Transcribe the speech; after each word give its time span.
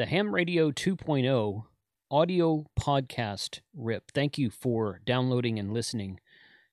The 0.00 0.06
Ham 0.06 0.34
Radio 0.34 0.70
2.0 0.70 1.64
audio 2.10 2.64
podcast 2.80 3.60
rip. 3.76 4.10
Thank 4.12 4.38
you 4.38 4.48
for 4.48 5.02
downloading 5.04 5.58
and 5.58 5.74
listening 5.74 6.20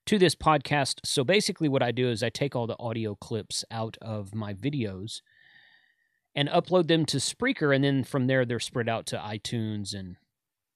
to 0.05 0.18
this 0.18 0.34
podcast. 0.34 1.02
So 1.04 1.26
basically, 1.26 1.68
what 1.68 1.84
I 1.84 1.91
do 1.91 2.08
is 2.09 2.23
I 2.23 2.30
take 2.30 2.55
all 2.55 2.68
the 2.68 2.80
audio 2.80 3.16
clips 3.16 3.66
out 3.70 3.98
of 4.02 4.34
my 4.34 4.54
videos 4.54 5.20
and 6.35 6.48
upload 6.48 6.88
them 6.88 7.05
to 7.08 7.18
Spreaker, 7.18 7.76
and 7.76 7.84
then 7.84 8.05
from 8.05 8.27
there 8.27 8.45
they're 8.45 8.62
spread 8.62 8.88
out 8.88 9.05
to 9.08 9.18
iTunes 9.18 9.94
and 9.94 10.16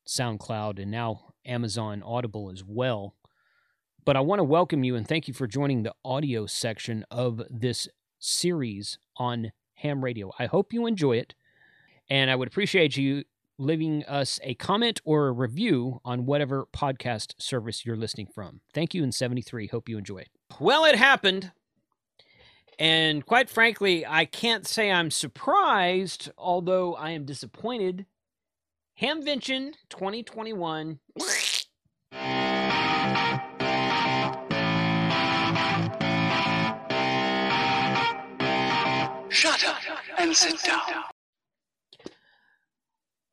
SoundCloud 0.05 0.77
and 0.77 0.91
now 0.91 1.31
Amazon 1.45 2.03
Audible 2.03 2.51
as 2.51 2.65
well. 2.65 3.15
But 4.03 4.17
I 4.17 4.19
want 4.19 4.39
to 4.39 4.43
welcome 4.43 4.83
you 4.83 4.97
and 4.97 5.07
thank 5.07 5.29
you 5.29 5.33
for 5.33 5.47
joining 5.47 5.83
the 5.83 5.95
audio 6.03 6.47
section 6.47 7.05
of 7.09 7.43
this 7.49 7.87
series 8.19 8.99
on 9.15 9.53
ham 9.75 10.03
radio. 10.03 10.33
I 10.37 10.47
hope 10.47 10.73
you 10.73 10.85
enjoy 10.85 11.13
it, 11.13 11.33
and 12.11 12.29
I 12.29 12.35
would 12.35 12.49
appreciate 12.49 12.97
you 12.97 13.23
leaving 13.57 14.03
us 14.03 14.37
a 14.43 14.53
comment 14.55 14.99
or 15.05 15.29
a 15.29 15.31
review 15.31 16.01
on 16.03 16.25
whatever 16.25 16.67
podcast 16.75 17.35
service 17.41 17.85
you're 17.85 17.95
listening 17.95 18.27
from. 18.35 18.59
Thank 18.73 18.93
you 18.93 19.01
in 19.01 19.13
73. 19.13 19.67
Hope 19.67 19.87
you 19.87 19.97
enjoy 19.97 20.17
it. 20.17 20.29
Well, 20.59 20.83
it 20.83 20.95
happened. 20.95 21.53
And 22.77 23.25
quite 23.25 23.49
frankly, 23.49 24.05
I 24.05 24.25
can't 24.25 24.67
say 24.67 24.91
I'm 24.91 25.09
surprised, 25.09 26.29
although 26.37 26.95
I 26.95 27.11
am 27.11 27.23
disappointed. 27.23 28.05
Hamvention 29.01 29.75
2021. 29.89 30.99
Shut 39.29 39.63
up 39.63 39.77
and 40.17 40.35
sit 40.35 40.61
down. 40.63 41.10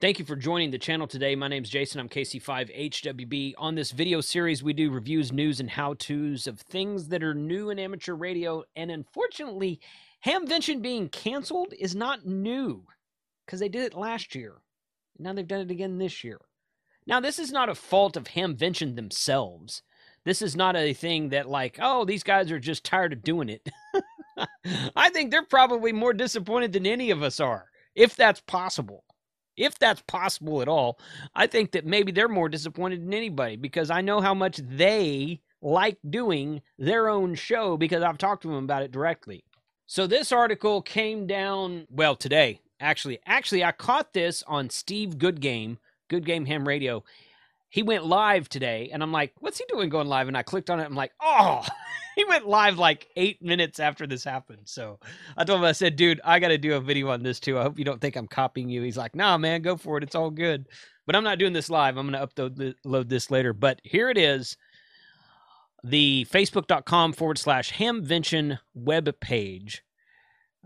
Thank 0.01 0.21
you 0.21 0.25
for 0.25 0.37
joining 0.37 0.71
the 0.71 0.79
channel 0.79 1.09
today. 1.09 1.35
My 1.35 1.49
name 1.49 1.65
is 1.65 1.71
Jason. 1.71 1.99
I'm 1.99 2.09
KC5HWB. 2.09 3.55
On 3.59 3.75
this 3.75 3.91
video 3.91 4.21
series, 4.21 4.63
we 4.63 4.73
do 4.73 4.93
reviews, 4.93 5.33
news, 5.33 5.59
and 5.59 5.69
how 5.69 5.95
to's 5.95 6.47
of 6.47 6.61
things 6.61 7.09
that 7.09 7.25
are 7.25 7.35
new 7.35 7.71
in 7.71 7.81
amateur 7.81 8.15
radio. 8.15 8.63
And 8.77 8.93
unfortunately, 8.93 9.81
Hamvention 10.25 10.81
being 10.83 11.09
canceled 11.09 11.75
is 11.77 11.97
not 11.97 12.25
new 12.25 12.85
because 13.45 13.59
they 13.59 13.69
did 13.69 13.83
it 13.83 13.95
last 13.95 14.37
year. 14.37 14.59
Now 15.19 15.33
they've 15.33 15.49
done 15.49 15.63
it 15.63 15.71
again 15.73 15.99
this 15.99 16.23
year. 16.23 16.41
Now, 17.05 17.19
this 17.19 17.41
is 17.41 17.51
not 17.51 17.69
a 17.69 17.75
fault 17.75 18.17
of 18.17 18.29
Hamvention 18.29 18.95
themselves. 18.95 19.83
This 20.25 20.43
is 20.43 20.55
not 20.55 20.77
a 20.77 20.95
thing 20.95 21.31
that, 21.31 21.49
like, 21.49 21.77
oh, 21.83 22.05
these 22.05 22.23
guys 22.23 22.53
are 22.53 22.61
just 22.61 22.85
tired 22.85 23.13
of 23.13 23.25
doing 23.25 23.49
it. 23.49 23.69
I 24.95 25.11
think 25.11 25.33
they're 25.33 25.43
probably 25.43 25.91
more 25.93 26.13
disappointed 26.13 26.73
than 26.73 26.87
any 26.87 27.11
of 27.11 27.25
us 27.25 27.41
are, 27.41 27.71
if 27.97 28.15
that's 28.15 28.41
possible 28.43 29.03
if 29.59 29.79
that's 29.79 30.03
possible 30.07 30.63
at 30.63 30.69
all, 30.69 30.99
I 31.35 31.47
think 31.47 31.73
that 31.73 31.85
maybe 31.85 32.13
they're 32.13 32.29
more 32.29 32.49
disappointed 32.49 33.03
than 33.03 33.13
anybody 33.13 33.57
because 33.57 33.91
I 33.91 34.01
know 34.01 34.21
how 34.21 34.33
much 34.33 34.57
they 34.59 35.41
like 35.61 35.99
doing 36.09 36.63
their 36.79 37.09
own 37.09 37.35
show 37.35 37.77
because 37.77 38.03
I've 38.03 38.19
talked 38.19 38.43
to 38.43 38.49
them 38.49 38.65
about 38.65 38.83
it 38.83 38.93
directly. 38.93 39.45
So 39.87 40.07
this 40.07 40.33
article 40.33 40.81
came 40.83 41.27
down 41.27 41.87
well 41.91 42.15
today. 42.15 42.61
Actually, 42.81 43.19
actually 43.27 43.65
I 43.65 43.73
caught 43.73 44.13
this 44.13 44.45
on 44.47 44.71
Steve 44.71 45.19
Goodgame, 45.19 45.79
Good 46.09 46.25
Game 46.25 46.47
Ham 46.47 46.67
Radio. 46.69 47.03
He 47.69 47.83
went 47.83 48.07
live 48.07 48.49
today 48.49 48.91
and 48.93 49.03
I'm 49.03 49.13
like, 49.13 49.33
"What's 49.41 49.59
he 49.59 49.65
doing 49.69 49.89
going 49.89 50.09
live?" 50.09 50.29
and 50.29 50.37
I 50.37 50.43
clicked 50.43 50.71
on 50.71 50.81
it. 50.81 50.85
I'm 50.85 50.95
like, 50.95 51.13
"Oh, 51.21 51.65
he 52.19 52.25
went 52.25 52.49
live 52.49 52.79
like 52.79 53.07
eight 53.15 53.41
minutes 53.41 53.79
after 53.79 54.05
this 54.05 54.25
happened. 54.25 54.63
So 54.65 54.99
I 55.37 55.45
told 55.45 55.61
him, 55.61 55.65
I 55.65 55.71
said, 55.71 55.95
dude, 55.95 56.21
I 56.25 56.41
got 56.41 56.49
to 56.49 56.59
do 56.59 56.75
a 56.75 56.81
video 56.81 57.11
on 57.11 57.23
this 57.23 57.39
too. 57.39 57.57
I 57.57 57.63
hope 57.63 57.79
you 57.79 57.85
don't 57.85 58.01
think 58.01 58.17
I'm 58.17 58.27
copying 58.27 58.69
you. 58.69 58.83
He's 58.83 58.97
like, 58.97 59.15
nah, 59.15 59.39
man, 59.39 59.63
go 59.63 59.77
for 59.77 59.97
it. 59.97 60.03
It's 60.03 60.17
all 60.17 60.31
good. 60.31 60.67
But 61.07 61.15
I'm 61.15 61.23
not 61.23 61.39
doing 61.39 61.53
this 61.53 61.71
live. 61.71 61.97
I'm 61.97 62.11
to 62.11 62.27
upload 62.27 62.75
load 62.85 63.09
this 63.09 63.31
later. 63.31 63.53
But 63.53 63.81
here 63.85 64.11
it 64.11 64.19
is 64.19 64.57
the 65.85 66.27
facebook.com 66.29 67.13
forward 67.13 67.39
slash 67.39 67.73
hamvention 67.73 68.59
web 68.75 69.09
page. 69.21 69.85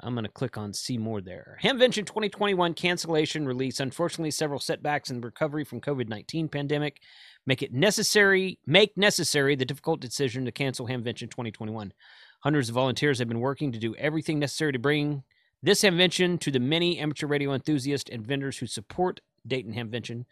I'm 0.03 0.15
going 0.15 0.25
to 0.25 0.31
click 0.31 0.59
on 0.59 0.73
see 0.73 0.99
more 0.99 1.21
there. 1.21 1.59
Hamvention 1.63 2.05
2021 2.05 2.75
cancellation 2.75 3.47
release. 3.47 3.79
Unfortunately, 3.79 4.33
several 4.33 4.59
setbacks 4.59 5.11
in 5.11 5.21
recovery 5.21 5.65
from 5.65 5.81
COVID 5.81 6.09
19 6.09 6.49
pandemic 6.49 7.01
make 7.47 7.63
it 7.63 7.73
necessary 7.73 8.59
make 8.67 8.97
necessary 8.97 9.55
the 9.55 9.65
difficult 9.65 10.01
decision 10.01 10.45
to 10.45 10.53
cancel 10.53 10.89
Hamvention 10.89 11.31
2021. 11.31 11.93
Hundreds 12.41 12.69
of 12.69 12.75
volunteers 12.75 13.21
have 13.21 13.29
been 13.29 13.41
working 13.41 13.71
to 13.71 13.79
do 13.79 13.95
everything 13.97 14.41
necessary 14.41 14.73
to 14.73 14.79
bring 14.79 15.23
this 15.63 15.83
Hamvention 15.83 16.41
to 16.41 16.51
the 16.51 16.59
many 16.59 16.99
amateur 16.99 17.29
radio 17.29 17.53
enthusiasts 17.53 18.11
and 18.11 18.27
vendors 18.27 18.59
who 18.59 18.67
support 18.67 19.21
Dayton 19.47 19.75
Hamvention. 19.75 20.25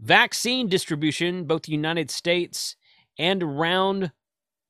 Vaccine 0.00 0.68
distribution, 0.68 1.44
both 1.44 1.62
the 1.62 1.72
United 1.72 2.10
States 2.10 2.74
and 3.16 3.42
around 3.42 4.10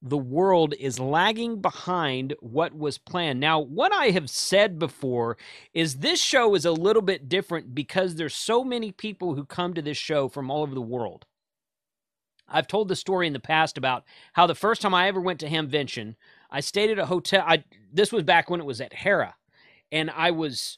the 0.06 0.18
world 0.18 0.74
is 0.78 1.00
lagging 1.00 1.62
behind 1.62 2.34
what 2.40 2.76
was 2.76 2.98
planned. 2.98 3.40
Now, 3.40 3.58
what 3.58 3.90
I 3.90 4.10
have 4.10 4.28
said 4.28 4.78
before 4.78 5.38
is 5.72 5.96
this 5.96 6.22
show 6.22 6.54
is 6.54 6.66
a 6.66 6.72
little 6.72 7.00
bit 7.00 7.26
different 7.26 7.74
because 7.74 8.14
there's 8.14 8.34
so 8.34 8.62
many 8.62 8.92
people 8.92 9.34
who 9.34 9.46
come 9.46 9.72
to 9.72 9.80
this 9.80 9.96
show 9.96 10.28
from 10.28 10.50
all 10.50 10.62
over 10.62 10.74
the 10.74 10.82
world. 10.82 11.24
I've 12.46 12.66
told 12.66 12.88
the 12.88 12.96
story 12.96 13.26
in 13.26 13.32
the 13.32 13.40
past 13.40 13.78
about 13.78 14.04
how 14.34 14.46
the 14.46 14.54
first 14.54 14.82
time 14.82 14.92
I 14.92 15.08
ever 15.08 15.22
went 15.22 15.40
to 15.40 15.48
Hamvention, 15.48 16.16
I 16.50 16.60
stayed 16.60 16.90
at 16.90 16.98
a 16.98 17.06
hotel. 17.06 17.42
I 17.46 17.64
this 17.90 18.12
was 18.12 18.24
back 18.24 18.50
when 18.50 18.60
it 18.60 18.66
was 18.66 18.82
at 18.82 18.92
Hara, 18.92 19.36
and 19.90 20.10
I 20.10 20.30
was 20.30 20.76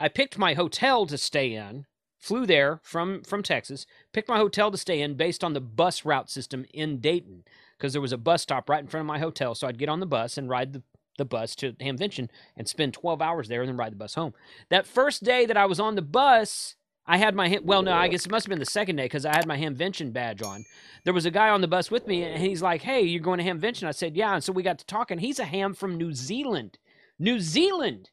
I 0.00 0.08
picked 0.08 0.38
my 0.38 0.54
hotel 0.54 1.04
to 1.04 1.18
stay 1.18 1.52
in, 1.52 1.84
flew 2.16 2.46
there 2.46 2.80
from 2.82 3.22
from 3.24 3.42
Texas, 3.42 3.84
picked 4.14 4.30
my 4.30 4.38
hotel 4.38 4.70
to 4.70 4.78
stay 4.78 5.02
in 5.02 5.14
based 5.18 5.44
on 5.44 5.52
the 5.52 5.60
bus 5.60 6.06
route 6.06 6.30
system 6.30 6.64
in 6.72 7.00
Dayton 7.00 7.44
because 7.78 7.92
there 7.92 8.02
was 8.02 8.12
a 8.12 8.18
bus 8.18 8.42
stop 8.42 8.68
right 8.68 8.80
in 8.80 8.88
front 8.88 9.02
of 9.02 9.06
my 9.06 9.18
hotel, 9.18 9.54
so 9.54 9.66
I'd 9.66 9.78
get 9.78 9.88
on 9.88 10.00
the 10.00 10.06
bus 10.06 10.36
and 10.36 10.48
ride 10.48 10.72
the 10.72 10.82
the 11.18 11.24
bus 11.24 11.54
to 11.56 11.72
Hamvention 11.74 12.28
and 12.56 12.68
spend 12.68 12.94
12 12.94 13.20
hours 13.20 13.48
there 13.48 13.60
and 13.60 13.68
then 13.68 13.76
ride 13.76 13.92
the 13.92 13.96
bus 13.96 14.14
home. 14.14 14.32
That 14.70 14.86
first 14.86 15.24
day 15.24 15.44
that 15.46 15.56
I 15.56 15.66
was 15.66 15.80
on 15.80 15.96
the 15.96 16.02
bus, 16.02 16.76
I 17.06 17.18
had 17.18 17.34
my 17.34 17.58
well, 17.62 17.82
no, 17.82 17.92
I 17.92 18.08
guess 18.08 18.24
it 18.24 18.30
must 18.30 18.46
have 18.46 18.50
been 18.50 18.58
the 18.58 18.66
second 18.66 18.96
day 18.96 19.04
because 19.04 19.26
I 19.26 19.34
had 19.34 19.46
my 19.46 19.58
Hamvention 19.58 20.12
badge 20.12 20.42
on. 20.42 20.64
There 21.04 21.14
was 21.14 21.26
a 21.26 21.30
guy 21.30 21.48
on 21.48 21.60
the 21.60 21.68
bus 21.68 21.90
with 21.90 22.06
me, 22.06 22.22
and 22.22 22.40
he's 22.42 22.62
like, 22.62 22.82
"Hey, 22.82 23.02
you're 23.02 23.20
going 23.22 23.38
to 23.38 23.44
Hamvention?" 23.44 23.88
I 23.88 23.92
said, 23.92 24.16
"Yeah." 24.16 24.34
And 24.34 24.44
so 24.44 24.52
we 24.52 24.62
got 24.62 24.78
to 24.78 24.86
talking. 24.86 25.18
He's 25.18 25.38
a 25.38 25.44
ham 25.44 25.74
from 25.74 25.96
New 25.96 26.12
Zealand. 26.12 26.78
New 27.18 27.40
Zealand. 27.40 28.10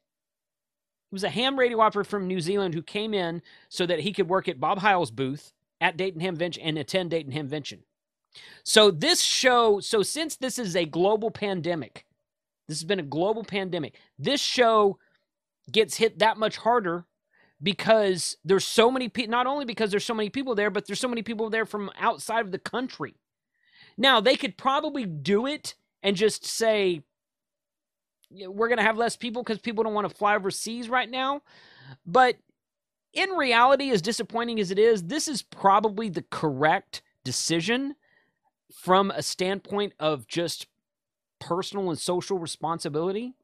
He 1.11 1.15
was 1.15 1.23
a 1.23 1.29
ham 1.29 1.59
radio 1.59 1.79
operator 1.81 2.09
from 2.09 2.27
New 2.27 2.39
Zealand 2.41 2.73
who 2.73 2.81
came 2.81 3.13
in 3.13 3.41
so 3.69 3.85
that 3.85 3.99
he 3.99 4.13
could 4.13 4.27
work 4.27 4.47
at 4.47 4.59
Bob 4.59 4.79
Heil's 4.79 5.11
booth 5.11 5.53
at 5.79 5.97
Dayton 5.97 6.21
Hamvention 6.21 6.59
and 6.63 6.77
attend 6.77 7.11
Dayton 7.11 7.33
Hamvention. 7.33 7.79
So 8.63 8.91
this 8.91 9.21
show, 9.21 9.79
so 9.79 10.01
since 10.03 10.35
this 10.35 10.57
is 10.57 10.75
a 10.75 10.85
global 10.85 11.31
pandemic, 11.31 12.05
this 12.67 12.77
has 12.79 12.83
been 12.83 12.99
a 12.99 13.03
global 13.03 13.43
pandemic. 13.43 13.95
This 14.17 14.41
show 14.41 14.97
gets 15.71 15.97
hit 15.97 16.19
that 16.19 16.37
much 16.37 16.57
harder 16.57 17.05
because 17.61 18.37
there's 18.43 18.65
so 18.65 18.91
many 18.91 19.09
people, 19.09 19.31
not 19.31 19.47
only 19.47 19.65
because 19.65 19.91
there's 19.91 20.05
so 20.05 20.13
many 20.13 20.29
people 20.29 20.55
there, 20.55 20.69
but 20.69 20.85
there's 20.85 20.99
so 20.99 21.07
many 21.07 21.21
people 21.21 21.49
there 21.49 21.65
from 21.65 21.89
outside 21.99 22.45
of 22.45 22.51
the 22.51 22.59
country. 22.59 23.15
Now, 23.97 24.19
they 24.19 24.35
could 24.35 24.57
probably 24.57 25.05
do 25.05 25.45
it 25.45 25.75
and 26.03 26.15
just 26.15 26.45
say, 26.45 27.01
we're 28.29 28.67
going 28.67 28.77
to 28.77 28.83
have 28.83 28.97
less 28.97 29.15
people 29.15 29.43
because 29.43 29.59
people 29.59 29.83
don't 29.83 29.93
want 29.93 30.09
to 30.09 30.15
fly 30.15 30.35
overseas 30.35 30.89
right 30.89 31.09
now. 31.09 31.41
But 32.05 32.35
in 33.13 33.29
reality, 33.31 33.91
as 33.91 34.01
disappointing 34.01 34.59
as 34.59 34.71
it 34.71 34.79
is, 34.79 35.03
this 35.03 35.27
is 35.27 35.41
probably 35.41 36.09
the 36.09 36.25
correct 36.29 37.01
decision 37.23 37.95
from 38.73 39.11
a 39.11 39.21
standpoint 39.21 39.93
of 39.99 40.27
just 40.27 40.67
personal 41.39 41.89
and 41.89 41.99
social 41.99 42.37
responsibility 42.37 43.35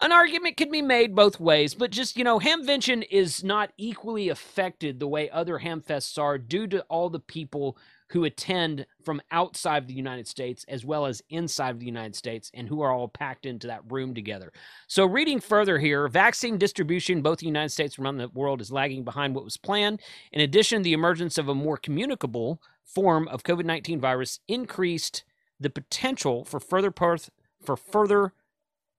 an 0.00 0.12
argument 0.12 0.56
can 0.56 0.70
be 0.70 0.80
made 0.80 1.16
both 1.16 1.40
ways, 1.40 1.74
but 1.74 1.90
just, 1.90 2.16
you 2.16 2.22
know, 2.22 2.38
Hamvention 2.38 3.04
is 3.10 3.42
not 3.42 3.72
equally 3.76 4.28
affected 4.28 5.00
the 5.00 5.08
way 5.08 5.28
other 5.28 5.58
Hamfests 5.58 6.16
are 6.18 6.38
due 6.38 6.68
to 6.68 6.82
all 6.82 7.10
the 7.10 7.18
people 7.18 7.76
who 8.10 8.24
attend 8.24 8.86
from 9.04 9.20
outside 9.32 9.86
the 9.86 9.94
United 9.94 10.28
States 10.28 10.64
as 10.68 10.84
well 10.84 11.04
as 11.04 11.20
inside 11.30 11.80
the 11.80 11.86
United 11.86 12.14
States 12.14 12.48
and 12.54 12.68
who 12.68 12.80
are 12.80 12.92
all 12.92 13.08
packed 13.08 13.44
into 13.44 13.66
that 13.66 13.82
room 13.90 14.14
together. 14.14 14.52
So, 14.86 15.04
reading 15.04 15.40
further 15.40 15.78
here, 15.78 16.06
vaccine 16.06 16.58
distribution 16.58 17.20
both 17.20 17.38
the 17.38 17.46
United 17.46 17.70
States 17.70 17.96
and 17.96 18.04
around 18.04 18.18
the 18.18 18.28
world 18.28 18.60
is 18.60 18.70
lagging 18.70 19.02
behind 19.02 19.34
what 19.34 19.44
was 19.44 19.56
planned. 19.56 20.00
In 20.32 20.40
addition, 20.40 20.82
the 20.82 20.92
emergence 20.92 21.38
of 21.38 21.48
a 21.48 21.54
more 21.54 21.76
communicable 21.76 22.62
form 22.94 23.28
of 23.28 23.42
COVID 23.42 23.64
19 23.64 24.00
virus 24.00 24.40
increased 24.48 25.24
the 25.60 25.70
potential 25.70 26.44
for 26.44 26.60
further 26.60 26.90
parth- 26.90 27.30
for 27.62 27.76
further 27.76 28.32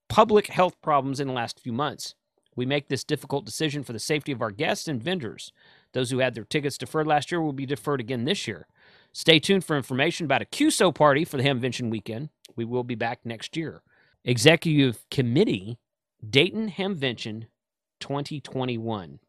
public 0.07 0.47
health 0.47 0.81
problems 0.81 1.19
in 1.19 1.27
the 1.27 1.33
last 1.33 1.59
few 1.59 1.71
months. 1.71 2.15
We 2.55 2.65
make 2.65 2.89
this 2.89 3.03
difficult 3.03 3.45
decision 3.45 3.83
for 3.83 3.93
the 3.93 3.99
safety 3.99 4.31
of 4.31 4.41
our 4.41 4.51
guests 4.51 4.87
and 4.87 5.01
vendors. 5.01 5.53
Those 5.93 6.11
who 6.11 6.19
had 6.19 6.35
their 6.35 6.43
tickets 6.43 6.77
deferred 6.77 7.07
last 7.07 7.31
year 7.31 7.41
will 7.41 7.53
be 7.53 7.65
deferred 7.65 8.01
again 8.01 8.25
this 8.25 8.47
year. 8.47 8.67
Stay 9.13 9.39
tuned 9.39 9.63
for 9.63 9.77
information 9.77 10.25
about 10.25 10.41
a 10.41 10.45
QSO 10.45 10.93
party 10.93 11.23
for 11.23 11.37
the 11.37 11.43
Hamvention 11.43 11.89
weekend. 11.89 12.29
We 12.55 12.65
will 12.65 12.83
be 12.83 12.95
back 12.95 13.19
next 13.23 13.55
year. 13.55 13.81
Executive 14.25 15.05
Committee, 15.09 15.79
Dayton 16.27 16.71
Hamvention 16.71 17.45
2021. 17.99 19.19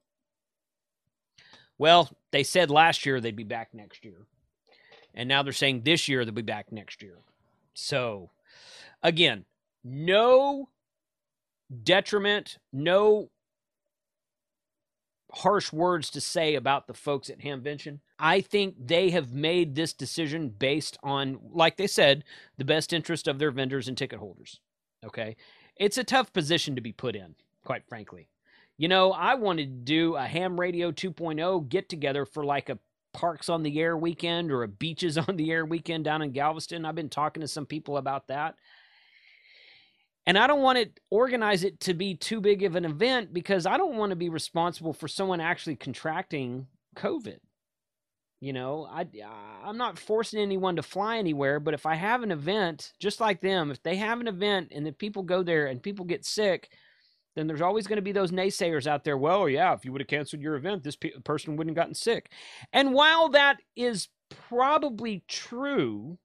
Well, 1.79 2.11
they 2.33 2.43
said 2.43 2.71
last 2.71 3.07
year 3.07 3.21
they'd 3.21 3.37
be 3.37 3.45
back 3.45 3.73
next 3.73 4.05
year. 4.05 4.27
And 5.15 5.29
now 5.29 5.43
they're 5.43 5.53
saying 5.53 5.83
this 5.83 6.09
year 6.09 6.25
they'll 6.25 6.35
be 6.35 6.43
back 6.43 6.73
next 6.73 7.03
year. 7.03 7.19
So, 7.75 8.31
again, 9.03 9.45
no 9.85 10.69
detriment, 11.83 12.59
no 12.73 13.31
harsh 15.33 15.73
words 15.73 16.11
to 16.11 16.21
say 16.21 16.55
about 16.55 16.87
the 16.87 16.95
folks 16.95 17.31
at 17.31 17.41
Hamvention. 17.41 18.01
I 18.19 18.41
think 18.41 18.75
they 18.79 19.11
have 19.11 19.33
made 19.33 19.75
this 19.75 19.93
decision 19.93 20.49
based 20.49 20.99
on, 21.03 21.39
like 21.53 21.77
they 21.77 21.87
said, 21.87 22.25
the 22.59 22.65
best 22.65 22.93
interest 22.93 23.29
of 23.29 23.39
their 23.39 23.51
vendors 23.51 23.89
and 23.89 23.97
ticket 23.97 24.19
holders. 24.19 24.61
Okay. 25.05 25.37
It's 25.77 25.99
a 25.99 26.05
tough 26.05 26.33
position 26.33 26.75
to 26.75 26.81
be 26.81 26.93
put 26.93 27.17
in, 27.17 27.35
quite 27.65 27.87
frankly. 27.89 28.29
You 28.77 28.89
know, 28.89 29.12
I 29.12 29.35
wanted 29.35 29.65
to 29.65 29.93
do 29.93 30.17
a 30.17 30.23
ham 30.27 30.59
radio 30.59 30.91
2.0 30.91 31.69
get 31.69 31.89
together 31.89 32.25
for 32.25 32.45
like 32.45 32.69
a 32.69 32.79
parks 33.12 33.49
on 33.49 33.62
the 33.62 33.81
air 33.81 33.97
weekend 33.97 34.51
or 34.51 34.62
a 34.62 34.69
beaches 34.69 35.19
on 35.29 35.37
the 35.37 35.51
air 35.51 35.65
weekend 35.65 36.05
down 36.05 36.23
in 36.23 36.33
Galveston. 36.33 36.85
I've 36.85 36.95
been 36.95 37.09
talking 37.09 37.41
to 37.41 37.49
some 37.49 37.67
people 37.67 37.97
about 37.97 38.29
that. 38.29 38.55
And 40.27 40.39
I 40.39 40.47
don't 40.47 40.62
want 40.62 40.79
to 40.79 40.89
organize 41.11 41.65
it 41.65 41.81
to 41.81 41.95
be 41.95 42.15
too 42.15 42.41
big 42.41 42.62
of 42.62 42.77
an 42.77 42.85
event 42.85 43.33
because 43.33 43.67
I 43.67 43.77
don't 43.77 43.97
want 43.97 44.11
to 44.11 44.17
be 44.17 44.29
responsible 44.29 44.93
for 44.93 45.09
someone 45.09 45.41
actually 45.41 45.77
contracting 45.77 46.67
COVID. 46.95 47.39
You 48.41 48.53
know, 48.55 48.87
I 48.91 49.07
I'm 49.65 49.77
not 49.77 49.99
forcing 49.99 50.41
anyone 50.41 50.77
to 50.77 50.83
fly 50.83 51.19
anywhere, 51.19 51.61
but 51.61 51.75
if 51.75 51.85
I 51.85 51.95
have 51.95 52.23
an 52.23 52.31
event 52.31 52.93
just 52.99 53.21
like 53.21 53.41
them, 53.41 53.71
if 53.71 53.83
they 53.83 53.97
have 53.97 54.21
an 54.21 54.29
event 54.29 54.73
and 54.75 54.87
if 54.87 54.97
people 54.97 55.23
go 55.23 55.43
there 55.43 55.67
and 55.67 55.83
people 55.83 56.07
get 56.07 56.25
sick, 56.25 56.71
then 57.37 57.47
there's 57.47 57.61
always 57.61 57.87
going 57.87 57.97
to 57.97 58.03
be 58.03 58.12
those 58.12 58.32
naysayers 58.32 58.87
out 58.87 59.05
there. 59.05 59.17
Well, 59.17 59.49
yeah, 59.49 59.73
if 59.75 59.85
you 59.85 59.93
would 59.93 60.00
have 60.00 60.09
canceled 60.09 60.43
your 60.43 60.56
event, 60.56 60.82
this 60.82 60.97
pe- 60.97 61.11
person 61.25 61.56
wouldn't 61.56 61.77
have 61.77 61.82
gotten 61.82 61.94
sick. 61.94 62.32
And 62.73 62.93
while 62.93 63.29
that 63.31 63.59
is 63.77 64.09
probably 64.49 65.25
true, 65.29 66.19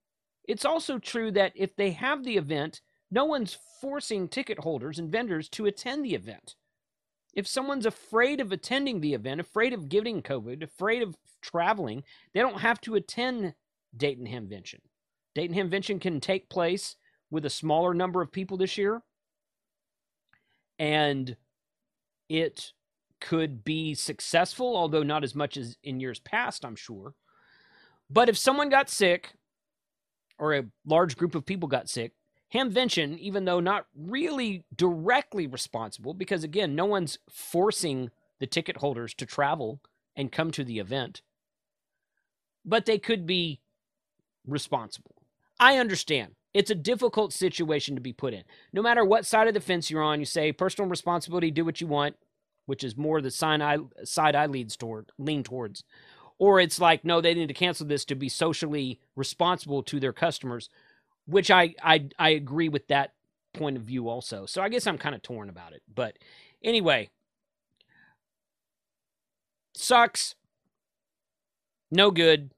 it's 0.48 0.66
also 0.66 1.00
true 1.00 1.32
that 1.32 1.54
if 1.56 1.76
they 1.76 1.92
have 1.92 2.24
the 2.24 2.38
event, 2.38 2.82
no 3.12 3.26
one's 3.26 3.58
forcing 3.82 4.28
ticket 4.28 4.60
holders 4.60 5.00
and 5.00 5.12
vendors 5.12 5.50
to 5.50 5.66
attend 5.66 6.04
the 6.04 6.16
event. 6.16 6.56
If 7.34 7.48
someone's 7.48 7.86
afraid 7.86 8.40
of 8.40 8.52
attending 8.52 9.02
the 9.02 9.14
event, 9.14 9.42
afraid 9.42 9.74
of 9.74 9.90
getting 9.90 10.22
COVID, 10.22 10.64
afraid 10.64 11.02
of 11.02 11.16
traveling, 11.42 12.04
they 12.34 12.40
don't 12.40 12.62
have 12.62 12.80
to 12.82 12.96
attend 12.96 13.54
Dayton 13.96 14.26
Hamvention. 14.26 14.80
Dayton 15.36 15.56
Hamvention 15.56 16.00
can 16.00 16.20
take 16.20 16.50
place 16.50 16.96
with 17.30 17.46
a 17.46 17.50
smaller 17.50 17.94
number 17.94 18.22
of 18.22 18.32
people 18.32 18.58
this 18.58 18.78
year, 18.78 19.04
and 20.80 21.36
it 22.30 22.74
could 23.22 23.64
be 23.64 23.94
successful, 23.94 24.76
although 24.76 25.04
not 25.04 25.24
as 25.24 25.36
much 25.36 25.58
as 25.58 25.78
in 25.84 26.00
years 26.00 26.20
past, 26.20 26.66
I'm 26.66 26.76
sure. 26.76 27.14
But 28.10 28.30
if 28.30 28.38
someone 28.38 28.70
got 28.70 28.90
sick, 28.90 29.34
or 30.38 30.54
a 30.54 30.66
large 30.86 31.18
group 31.18 31.34
of 31.36 31.46
people 31.46 31.68
got 31.68 31.90
sick, 31.90 32.14
Hamvention, 32.54 33.18
even 33.18 33.46
though 33.46 33.60
not 33.60 33.88
really 33.96 34.64
directly 34.76 35.48
responsible, 35.48 36.14
because 36.14 36.44
again, 36.44 36.76
no 36.76 36.86
one's 36.86 37.18
forcing 37.30 38.12
the 38.40 38.48
ticket 38.48 38.78
holders 38.78 39.14
to 39.16 39.26
travel 39.26 39.82
and 40.16 40.32
come 40.32 40.52
to 40.52 40.64
the 40.64 40.80
event, 40.80 41.22
but 42.64 42.86
they 42.86 43.00
could 43.00 43.26
be 43.26 43.62
responsible. 44.46 45.24
I 45.60 45.78
understand. 45.78 46.36
It's 46.56 46.72
a 46.72 46.76
difficult 46.76 47.34
situation 47.34 47.96
to 47.96 48.02
be 48.02 48.14
put 48.14 48.34
in. 48.34 48.44
No 48.74 48.82
matter 48.82 49.06
what 49.06 49.28
side 49.28 49.50
of 49.50 49.54
the 49.56 49.62
fence 49.62 49.92
you're 49.92 50.04
on, 50.04 50.22
you 50.22 50.26
say 50.26 50.54
personal 50.54 50.90
responsibility, 50.90 51.52
do 51.52 51.66
what 51.66 51.82
you 51.82 51.88
want, 51.88 52.18
which 52.66 52.84
is 52.84 52.98
more 52.98 53.22
the 53.22 53.32
side 53.32 53.62
I, 53.62 53.80
side 54.06 54.36
I 54.36 54.48
leads 54.48 54.78
toward, 54.78 55.12
lean 55.20 55.44
towards. 55.44 55.84
Or 56.40 56.60
it's 56.62 56.80
like, 56.80 57.06
no, 57.06 57.22
they 57.22 57.36
need 57.36 57.50
to 57.50 57.56
cancel 57.56 57.88
this 57.88 58.06
to 58.06 58.16
be 58.16 58.30
socially 58.30 59.02
responsible 59.16 59.84
to 59.84 60.00
their 60.00 60.14
customers 60.14 60.70
which 61.28 61.52
I 61.52 61.76
I 61.84 62.08
I 62.20 62.32
agree 62.32 62.70
with 62.70 62.88
that 62.90 63.14
point 63.54 63.78
of 63.78 63.84
view 63.84 64.10
also. 64.10 64.46
So 64.46 64.62
I 64.62 64.70
guess 64.70 64.88
I'm 64.88 64.98
kind 64.98 65.16
of 65.16 65.22
torn 65.22 65.50
about 65.50 65.74
it. 65.74 65.84
But 65.94 66.18
anyway, 66.64 67.10
sucks. 69.76 70.36
No 71.92 72.12
good. 72.12 72.52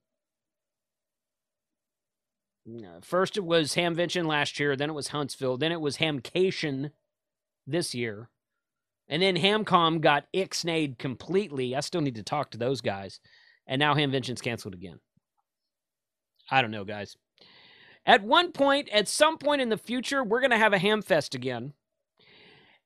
Uh, 2.67 2.99
first 3.01 3.37
it 3.37 3.45
was 3.45 3.75
Hamvention 3.75 4.25
last 4.25 4.59
year, 4.59 4.75
then 4.75 4.89
it 4.89 4.93
was 4.93 5.09
Huntsville, 5.09 5.57
then 5.57 5.71
it 5.71 5.79
was 5.79 5.97
Hamcation 5.97 6.91
this 7.65 7.95
year. 7.95 8.29
And 9.07 9.21
then 9.21 9.37
Hamcom 9.37 10.01
got 10.01 10.25
ixnayed 10.35 10.97
completely. 10.97 11.75
I 11.75 11.79
still 11.79 12.01
need 12.01 12.15
to 12.15 12.23
talk 12.23 12.51
to 12.51 12.57
those 12.57 12.81
guys. 12.81 13.21
And 13.65 13.79
now 13.79 13.95
Hamvention's 13.95 14.41
canceled 14.41 14.73
again. 14.73 14.99
I 16.51 16.61
don't 16.61 16.71
know, 16.71 16.83
guys. 16.83 17.15
At 18.05 18.23
one 18.23 18.51
point, 18.51 18.89
at 18.89 19.07
some 19.07 19.37
point 19.37 19.61
in 19.61 19.69
the 19.69 19.77
future, 19.77 20.23
we're 20.23 20.39
going 20.39 20.51
to 20.51 20.57
have 20.57 20.73
a 20.73 20.77
Hamfest 20.77 21.35
again. 21.35 21.73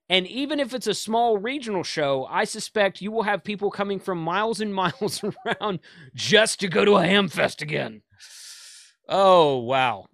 And 0.09 0.27
even 0.27 0.59
if 0.59 0.73
it's 0.73 0.87
a 0.87 0.93
small 0.93 1.37
regional 1.37 1.83
show, 1.83 2.27
I 2.29 2.43
suspect 2.43 3.01
you 3.01 3.11
will 3.11 3.23
have 3.23 3.43
people 3.43 3.71
coming 3.71 3.99
from 3.99 4.17
miles 4.17 4.59
and 4.59 4.73
miles 4.75 5.23
around 5.23 5.79
just 6.13 6.59
to 6.59 6.67
go 6.67 6.85
to 6.85 6.97
a 6.97 7.05
ham 7.05 7.29
fest 7.29 7.61
again. 7.61 8.01
Oh, 9.11 9.57
wow. 9.57 10.05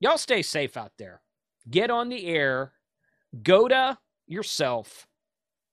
Y'all 0.00 0.16
stay 0.16 0.42
safe 0.42 0.76
out 0.76 0.92
there. 0.96 1.20
Get 1.68 1.90
on 1.90 2.08
the 2.08 2.26
air. 2.26 2.72
Go 3.42 3.68
to 3.68 3.98
yourself 4.26 5.06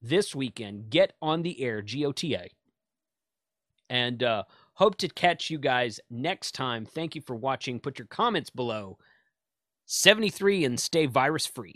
this 0.02 0.36
weekend. 0.36 0.90
Get 0.90 1.14
on 1.22 1.44
the 1.44 1.62
air, 1.62 1.82
G 1.82 2.06
O 2.06 2.12
T 2.12 2.34
A. 2.34 2.50
And 3.90 4.24
uh, 4.24 4.44
Hope 4.76 4.98
to 4.98 5.08
catch 5.08 5.50
you 5.50 5.58
guys 5.58 6.02
next 6.10 6.52
time. 6.54 6.86
Thank 6.86 7.16
you 7.16 7.22
for 7.22 7.34
watching. 7.34 7.80
Put 7.80 7.98
your 7.98 8.10
comments 8.10 8.50
below. 8.50 8.98
73 9.86 10.66
and 10.66 10.78
stay 10.78 11.06
virus 11.06 11.46
free. 11.46 11.76